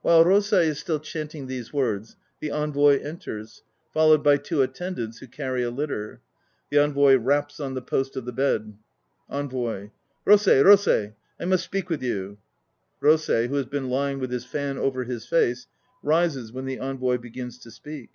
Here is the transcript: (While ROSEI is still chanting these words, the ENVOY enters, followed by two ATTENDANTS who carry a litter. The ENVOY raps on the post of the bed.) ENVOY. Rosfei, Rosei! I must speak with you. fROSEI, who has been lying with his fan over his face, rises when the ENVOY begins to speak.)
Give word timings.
(While 0.00 0.24
ROSEI 0.24 0.68
is 0.68 0.78
still 0.78 0.98
chanting 1.00 1.46
these 1.46 1.70
words, 1.70 2.16
the 2.40 2.48
ENVOY 2.50 2.96
enters, 3.04 3.62
followed 3.92 4.24
by 4.24 4.38
two 4.38 4.62
ATTENDANTS 4.62 5.18
who 5.18 5.26
carry 5.28 5.62
a 5.62 5.70
litter. 5.70 6.22
The 6.70 6.78
ENVOY 6.82 7.16
raps 7.18 7.60
on 7.60 7.74
the 7.74 7.82
post 7.82 8.16
of 8.16 8.24
the 8.24 8.32
bed.) 8.32 8.78
ENVOY. 9.30 9.90
Rosfei, 10.26 10.64
Rosei! 10.64 11.12
I 11.38 11.44
must 11.44 11.64
speak 11.64 11.90
with 11.90 12.02
you. 12.02 12.38
fROSEI, 13.02 13.48
who 13.48 13.56
has 13.56 13.66
been 13.66 13.90
lying 13.90 14.18
with 14.18 14.30
his 14.30 14.46
fan 14.46 14.78
over 14.78 15.04
his 15.04 15.26
face, 15.26 15.66
rises 16.02 16.50
when 16.52 16.64
the 16.64 16.78
ENVOY 16.78 17.18
begins 17.18 17.58
to 17.58 17.70
speak.) 17.70 18.08